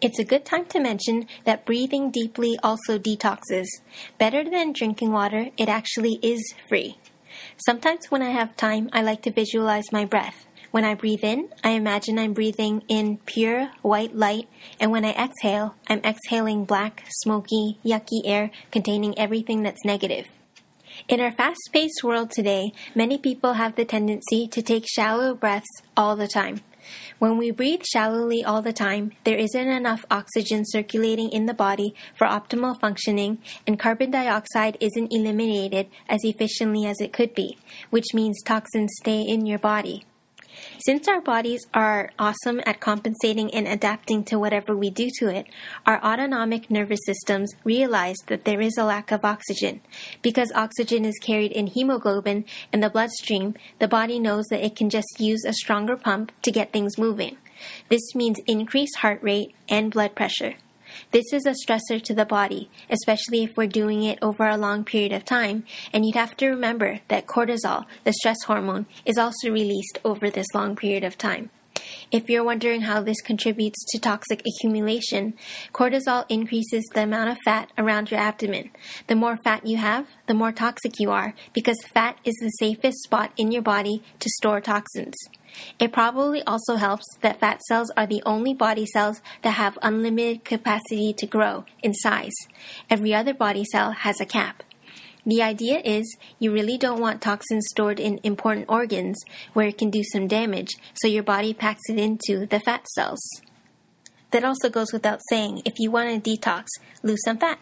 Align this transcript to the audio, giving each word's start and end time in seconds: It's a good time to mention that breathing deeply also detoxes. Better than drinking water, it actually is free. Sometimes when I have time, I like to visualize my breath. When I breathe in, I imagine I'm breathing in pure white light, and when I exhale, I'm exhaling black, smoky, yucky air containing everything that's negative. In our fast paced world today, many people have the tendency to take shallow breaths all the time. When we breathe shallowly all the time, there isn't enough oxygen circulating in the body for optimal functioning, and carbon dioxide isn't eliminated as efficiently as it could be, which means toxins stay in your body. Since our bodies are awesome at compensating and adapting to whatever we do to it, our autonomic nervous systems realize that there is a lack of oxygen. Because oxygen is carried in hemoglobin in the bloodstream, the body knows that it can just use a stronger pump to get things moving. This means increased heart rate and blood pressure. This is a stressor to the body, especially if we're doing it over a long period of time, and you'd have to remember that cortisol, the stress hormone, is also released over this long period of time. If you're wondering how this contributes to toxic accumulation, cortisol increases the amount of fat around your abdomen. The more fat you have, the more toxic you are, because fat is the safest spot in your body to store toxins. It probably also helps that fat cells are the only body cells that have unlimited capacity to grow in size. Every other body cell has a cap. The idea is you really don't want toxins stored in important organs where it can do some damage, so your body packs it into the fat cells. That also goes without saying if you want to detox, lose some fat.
It's 0.00 0.20
a 0.20 0.24
good 0.24 0.44
time 0.44 0.66
to 0.66 0.78
mention 0.78 1.26
that 1.44 1.66
breathing 1.66 2.12
deeply 2.12 2.56
also 2.62 3.00
detoxes. 3.00 3.66
Better 4.16 4.44
than 4.44 4.72
drinking 4.72 5.10
water, 5.10 5.48
it 5.56 5.68
actually 5.68 6.20
is 6.22 6.54
free. 6.68 6.98
Sometimes 7.56 8.06
when 8.08 8.22
I 8.22 8.30
have 8.30 8.56
time, 8.56 8.90
I 8.92 9.02
like 9.02 9.22
to 9.22 9.32
visualize 9.32 9.90
my 9.90 10.04
breath. 10.04 10.46
When 10.70 10.84
I 10.84 10.94
breathe 10.94 11.24
in, 11.24 11.48
I 11.64 11.70
imagine 11.70 12.16
I'm 12.16 12.32
breathing 12.32 12.84
in 12.86 13.18
pure 13.26 13.72
white 13.82 14.14
light, 14.14 14.48
and 14.78 14.92
when 14.92 15.04
I 15.04 15.10
exhale, 15.12 15.74
I'm 15.88 16.00
exhaling 16.04 16.64
black, 16.64 17.02
smoky, 17.08 17.78
yucky 17.84 18.20
air 18.24 18.52
containing 18.70 19.18
everything 19.18 19.64
that's 19.64 19.84
negative. 19.84 20.28
In 21.08 21.20
our 21.20 21.32
fast 21.32 21.58
paced 21.72 22.04
world 22.04 22.30
today, 22.30 22.72
many 22.94 23.18
people 23.18 23.54
have 23.54 23.74
the 23.74 23.84
tendency 23.84 24.46
to 24.46 24.62
take 24.62 24.84
shallow 24.86 25.34
breaths 25.34 25.82
all 25.96 26.14
the 26.14 26.28
time. 26.28 26.60
When 27.18 27.36
we 27.36 27.50
breathe 27.50 27.82
shallowly 27.84 28.44
all 28.44 28.62
the 28.62 28.72
time, 28.72 29.12
there 29.24 29.36
isn't 29.36 29.68
enough 29.68 30.04
oxygen 30.10 30.64
circulating 30.66 31.30
in 31.30 31.46
the 31.46 31.54
body 31.54 31.94
for 32.16 32.26
optimal 32.26 32.78
functioning, 32.80 33.38
and 33.66 33.78
carbon 33.78 34.10
dioxide 34.10 34.76
isn't 34.80 35.12
eliminated 35.12 35.88
as 36.08 36.24
efficiently 36.24 36.86
as 36.86 37.00
it 37.00 37.12
could 37.12 37.34
be, 37.34 37.58
which 37.90 38.14
means 38.14 38.42
toxins 38.42 38.92
stay 39.00 39.22
in 39.22 39.46
your 39.46 39.58
body. 39.58 40.04
Since 40.78 41.08
our 41.08 41.20
bodies 41.20 41.66
are 41.74 42.10
awesome 42.18 42.60
at 42.66 42.80
compensating 42.80 43.52
and 43.52 43.66
adapting 43.66 44.24
to 44.24 44.38
whatever 44.38 44.76
we 44.76 44.90
do 44.90 45.10
to 45.18 45.28
it, 45.28 45.46
our 45.86 46.02
autonomic 46.04 46.70
nervous 46.70 47.00
systems 47.04 47.54
realize 47.64 48.16
that 48.26 48.44
there 48.44 48.60
is 48.60 48.76
a 48.78 48.84
lack 48.84 49.10
of 49.10 49.24
oxygen. 49.24 49.80
Because 50.22 50.52
oxygen 50.54 51.04
is 51.04 51.18
carried 51.20 51.52
in 51.52 51.66
hemoglobin 51.66 52.44
in 52.72 52.80
the 52.80 52.90
bloodstream, 52.90 53.54
the 53.78 53.88
body 53.88 54.18
knows 54.18 54.46
that 54.46 54.64
it 54.64 54.76
can 54.76 54.90
just 54.90 55.20
use 55.20 55.44
a 55.44 55.52
stronger 55.52 55.96
pump 55.96 56.32
to 56.42 56.50
get 56.50 56.72
things 56.72 56.98
moving. 56.98 57.36
This 57.88 58.14
means 58.14 58.38
increased 58.46 58.98
heart 58.98 59.22
rate 59.22 59.54
and 59.68 59.90
blood 59.92 60.14
pressure. 60.14 60.54
This 61.10 61.32
is 61.32 61.46
a 61.46 61.54
stressor 61.54 62.02
to 62.02 62.14
the 62.14 62.24
body, 62.24 62.70
especially 62.90 63.44
if 63.44 63.56
we're 63.56 63.66
doing 63.66 64.02
it 64.02 64.18
over 64.22 64.46
a 64.46 64.56
long 64.56 64.84
period 64.84 65.12
of 65.12 65.24
time, 65.24 65.64
and 65.92 66.04
you'd 66.04 66.14
have 66.14 66.36
to 66.38 66.48
remember 66.48 67.00
that 67.08 67.26
cortisol, 67.26 67.86
the 68.04 68.12
stress 68.12 68.42
hormone, 68.46 68.86
is 69.04 69.18
also 69.18 69.50
released 69.50 69.98
over 70.04 70.30
this 70.30 70.46
long 70.54 70.76
period 70.76 71.04
of 71.04 71.18
time. 71.18 71.50
If 72.10 72.28
you're 72.28 72.44
wondering 72.44 72.82
how 72.82 73.02
this 73.02 73.20
contributes 73.20 73.84
to 73.86 73.98
toxic 73.98 74.42
accumulation, 74.46 75.34
cortisol 75.72 76.24
increases 76.28 76.84
the 76.94 77.02
amount 77.02 77.30
of 77.30 77.38
fat 77.44 77.70
around 77.76 78.10
your 78.10 78.20
abdomen. 78.20 78.70
The 79.06 79.16
more 79.16 79.36
fat 79.36 79.66
you 79.66 79.76
have, 79.76 80.06
the 80.26 80.34
more 80.34 80.52
toxic 80.52 80.98
you 80.98 81.10
are, 81.10 81.34
because 81.52 81.78
fat 81.94 82.18
is 82.24 82.36
the 82.36 82.50
safest 82.50 83.02
spot 83.02 83.32
in 83.36 83.52
your 83.52 83.62
body 83.62 84.02
to 84.20 84.30
store 84.30 84.60
toxins. 84.60 85.14
It 85.78 85.92
probably 85.92 86.42
also 86.42 86.76
helps 86.76 87.06
that 87.20 87.40
fat 87.40 87.62
cells 87.62 87.90
are 87.96 88.06
the 88.06 88.22
only 88.24 88.54
body 88.54 88.86
cells 88.86 89.20
that 89.42 89.52
have 89.52 89.78
unlimited 89.82 90.44
capacity 90.44 91.12
to 91.14 91.26
grow 91.26 91.64
in 91.82 91.94
size. 91.94 92.34
Every 92.90 93.14
other 93.14 93.34
body 93.34 93.64
cell 93.64 93.92
has 93.92 94.20
a 94.20 94.26
cap. 94.26 94.62
The 95.28 95.42
idea 95.42 95.82
is 95.84 96.16
you 96.38 96.52
really 96.52 96.78
don't 96.78 97.02
want 97.02 97.20
toxins 97.20 97.66
stored 97.68 98.00
in 98.00 98.18
important 98.22 98.64
organs 98.66 99.22
where 99.52 99.68
it 99.68 99.76
can 99.76 99.90
do 99.90 100.02
some 100.02 100.26
damage, 100.26 100.70
so 100.94 101.06
your 101.06 101.22
body 101.22 101.52
packs 101.52 101.82
it 101.90 101.98
into 101.98 102.46
the 102.46 102.58
fat 102.58 102.88
cells. 102.88 103.20
That 104.30 104.42
also 104.42 104.70
goes 104.70 104.90
without 104.90 105.20
saying 105.28 105.60
if 105.66 105.74
you 105.78 105.90
want 105.90 106.24
to 106.24 106.30
detox, 106.30 106.68
lose 107.02 107.22
some 107.26 107.36
fat. 107.36 107.58